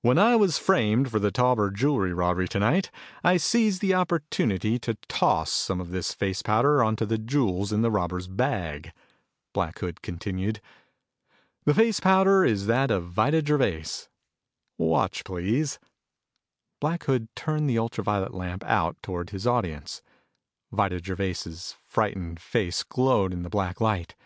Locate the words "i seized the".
3.22-3.94